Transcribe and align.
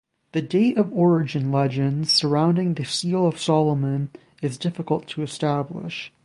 The 0.31 0.41
date 0.41 0.79
of 0.79 0.91
origin 0.91 1.51
legends 1.51 2.11
surrounding 2.11 2.73
the 2.73 2.85
Seal 2.85 3.27
of 3.27 3.39
Solomon 3.39 4.09
is 4.41 4.57
difficult 4.57 5.05
to 5.09 5.21
establish. 5.21 6.11